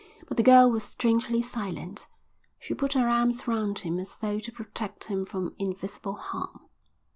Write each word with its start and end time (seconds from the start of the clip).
But 0.27 0.37
the 0.37 0.41
girl 0.41 0.71
was 0.71 0.83
strangely 0.83 1.43
silent. 1.43 2.07
She 2.57 2.73
put 2.73 2.93
her 2.93 3.07
arms 3.07 3.47
round 3.47 3.77
him 3.81 3.99
as 3.99 4.17
though 4.17 4.39
to 4.39 4.51
protect 4.51 5.03
him 5.03 5.27
from 5.27 5.53
invisible 5.59 6.15
harm. 6.15 6.65